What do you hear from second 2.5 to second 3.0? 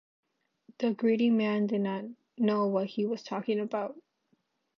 what